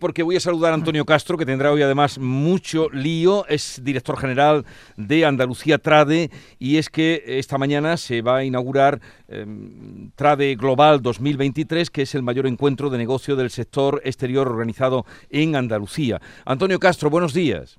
[0.00, 4.18] Porque voy a saludar a Antonio Castro, que tendrá hoy además mucho lío, es director
[4.18, 9.46] general de Andalucía Trade y es que esta mañana se va a inaugurar eh,
[10.16, 15.54] Trade Global 2023, que es el mayor encuentro de negocio del sector exterior organizado en
[15.54, 16.20] Andalucía.
[16.44, 17.78] Antonio Castro, buenos días.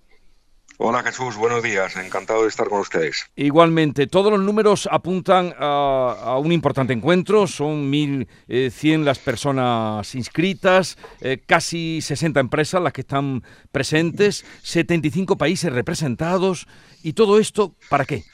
[0.78, 3.32] Hola Jesús, buenos días, encantado de estar con ustedes.
[3.38, 11.42] Igualmente, todos los números apuntan a, un importante encuentro, son 1.100 las personas inscritas, eh,
[11.46, 16.68] casi 60 empresas las que están presentes, 75 países representados,
[17.02, 18.26] y todo esto, ¿para qué?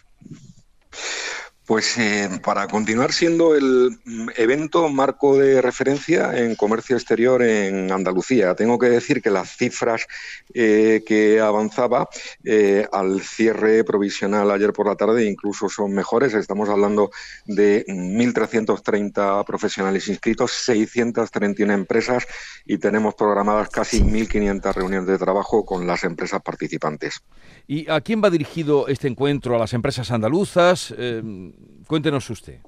[1.72, 3.98] Pues eh, para continuar siendo el
[4.36, 10.06] evento marco de referencia en comercio exterior en Andalucía, tengo que decir que las cifras
[10.54, 12.10] eh, que avanzaba
[12.44, 16.34] eh, al cierre provisional ayer por la tarde incluso son mejores.
[16.34, 17.10] Estamos hablando
[17.46, 22.28] de 1.330 profesionales inscritos, 631 empresas
[22.66, 27.24] y tenemos programadas casi 1.500 reuniones de trabajo con las empresas participantes.
[27.66, 29.56] ¿Y a quién va dirigido este encuentro?
[29.56, 30.94] ¿A las empresas andaluzas?
[31.88, 32.60] Cuéntenos usted.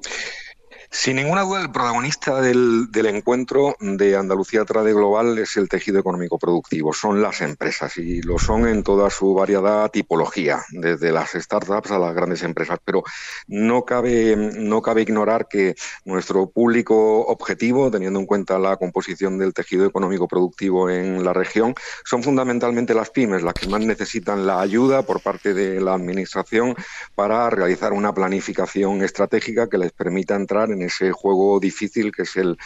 [0.96, 6.38] Sin ninguna duda, el protagonista del, encuentro de Andalucía Trade Global es el tejido económico
[6.38, 11.90] productivo, son las empresas y lo son en toda su variedad tipología, desde las startups
[11.90, 12.78] a las grandes empresas.
[12.86, 13.04] Pero
[13.48, 15.74] no cabe, no cabe ignorar que
[16.06, 21.74] nuestro público objetivo, teniendo en cuenta la composición del tejido económico productivo en la región,
[22.06, 26.76] son fundamentalmente las pymes, las que más necesitan la ayuda por parte de la Administración
[27.16, 32.36] para realizar una planificación estratégica que les permita entrar en ese juego difícil que es
[32.36, 32.58] el,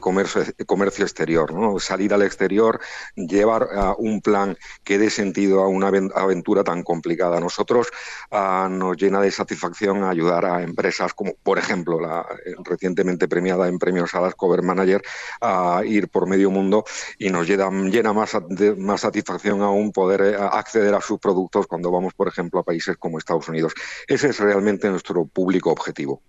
[0.00, 1.80] comercio, exterior.
[1.80, 2.80] Salir al exterior,
[3.14, 3.68] llevar
[3.98, 7.40] un plan que dé sentido a una aventura tan complicada.
[7.40, 7.88] nosotros
[8.30, 12.26] nos llena de satisfacción ayudar a empresas como, por ejemplo, la
[12.64, 15.02] recientemente premiada en premios a las Cover Manager
[15.40, 16.84] a ir por medio mundo
[17.18, 18.36] y nos llena, llena más,
[18.76, 22.96] más satisfacción aún poder eh, acceder a sus productos cuando vamos, por ejemplo, a países
[22.96, 23.72] como Estados Unidos.
[24.06, 26.22] Ese es realmente nuestro público objetivo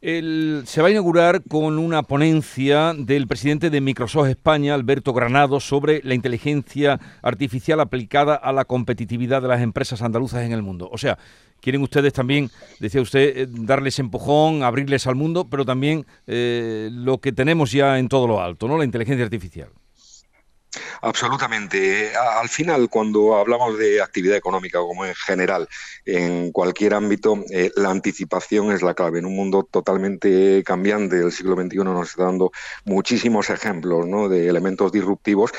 [0.00, 6.00] se va a inaugurar con una ponencia del presidente de Microsoft España, Alberto Granado, sobre
[6.04, 10.88] la inteligencia artificial aplicada a la competitividad de las empresas andaluzas en el mundo.
[10.92, 11.18] O sea,
[11.60, 17.18] quieren ustedes también, decía usted, eh, darles empujón, abrirles al mundo, pero también eh, lo
[17.18, 18.78] que tenemos ya en todo lo alto, ¿no?
[18.78, 19.70] La inteligencia artificial.
[21.02, 22.12] Absolutamente.
[22.16, 25.68] Al final, cuando hablamos de actividad económica, como en general,
[26.04, 29.20] en cualquier ámbito, eh, la anticipación es la clave.
[29.20, 32.50] En un mundo totalmente cambiante, el siglo XXI nos está dando
[32.84, 35.52] muchísimos ejemplos de elementos disruptivos.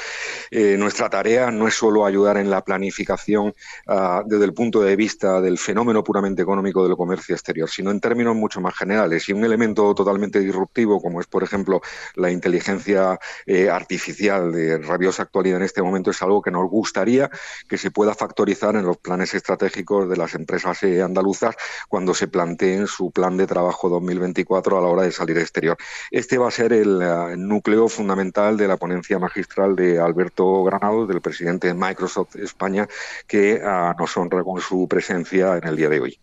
[0.51, 3.53] Eh, nuestra tarea no es solo ayudar en la planificación
[3.87, 7.99] ah, desde el punto de vista del fenómeno puramente económico del comercio exterior, sino en
[7.99, 9.27] términos mucho más generales.
[9.29, 11.81] Y un elemento totalmente disruptivo, como es, por ejemplo,
[12.15, 17.29] la inteligencia eh, artificial de rabiosa actualidad en este momento es algo que nos gustaría
[17.67, 21.55] que se pueda factorizar en los planes estratégicos de las empresas eh, andaluzas
[21.87, 25.77] cuando se planteen su plan de trabajo 2024 a la hora de salir exterior.
[26.11, 31.07] Este va a ser el, eh, núcleo fundamental de la ponencia magistral de Alberto Granados,
[31.07, 32.87] del presidente de Microsoft España,
[33.27, 36.19] que ah, nos honra con su presencia en el día de hoy.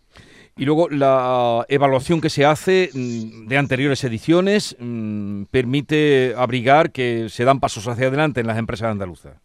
[0.59, 7.29] Y luego la evaluación que se hace mm, de anteriores ediciones mm, permite abrigar que
[7.29, 9.37] se dan pasos hacia adelante en las empresas andaluzas.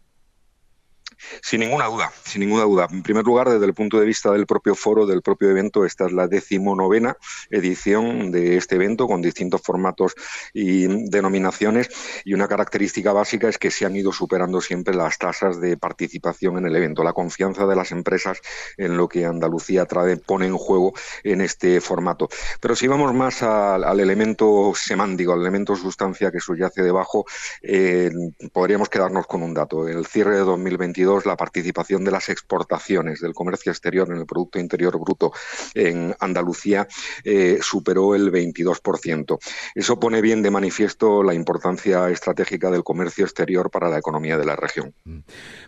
[1.51, 2.88] Sin ninguna duda, sin ninguna duda.
[2.89, 6.06] En primer lugar, desde el punto de vista del propio foro, del propio evento, esta
[6.06, 7.17] es la decimonovena
[7.50, 10.16] edición de este evento con distintos formatos
[10.53, 11.90] y denominaciones
[12.23, 16.57] y una característica básica es que se han ido superando siempre las tasas de participación
[16.57, 18.40] en el evento, la confianza de las empresas
[18.78, 20.94] en lo que Andalucía trae, pone en juego
[21.25, 22.29] en este formato.
[22.61, 27.25] Pero si vamos más al, elemento semántico, al elemento sustancia que subyace debajo,
[27.61, 28.09] eh,
[28.53, 29.90] podríamos quedarnos con un dato.
[29.90, 34.59] El cierre de 2022 la participación de las exportaciones del comercio exterior en el Producto
[34.59, 35.34] Interior Bruto
[35.74, 36.88] en Andalucía
[37.24, 39.40] eh, superó el 22%.
[39.74, 44.46] Eso pone bien de manifiesto la importancia estratégica del comercio exterior para la economía de
[44.46, 44.94] la región.
[45.03, 45.22] Mm.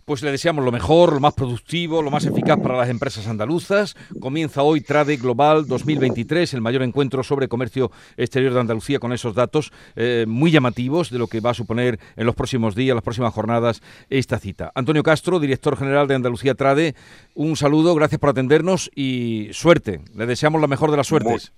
[0.06, 3.96] Pues le deseamos lo mejor, lo más productivo, lo más eficaz para las empresas andaluzas.
[4.19, 9.34] Comienza hoy Trade Global 2023, el mayor encuentro sobre comercio exterior de Andalucía con esos
[9.34, 13.04] datos eh, muy llamativos de lo que va a suponer en los próximos días, las
[13.04, 13.81] próximas jornadas,
[14.12, 14.72] esta cita.
[14.76, 16.95] Antonio Castro, director general de Andalucía Trade.
[17.33, 20.01] Un saludo, gracias por atendernos y suerte.
[20.13, 21.54] Le deseamos la mejor de las suertes.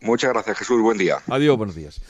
[0.00, 0.80] Muchas gracias, Jesús.
[0.80, 1.18] Buen día.
[1.28, 2.00] Adiós, buenos días.